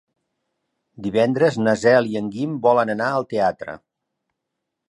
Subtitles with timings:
[1.07, 3.81] Divendres na Cel i en Guim volen anar al teatre.